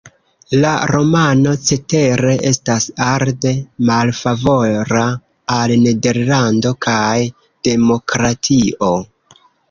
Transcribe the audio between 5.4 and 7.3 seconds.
al Nederlando kaj